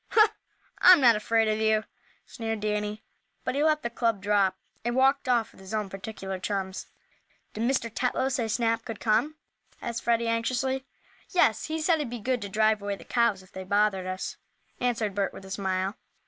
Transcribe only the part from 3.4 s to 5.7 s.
but he let the club drop, and walked off with